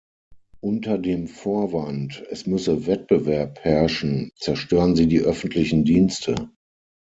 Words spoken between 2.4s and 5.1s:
müsse Wettbewerb herrschen, zerstören Sie